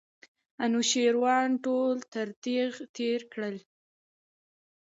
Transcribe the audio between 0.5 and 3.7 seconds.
انوشیروان ټول تر تېغ تېر کړل.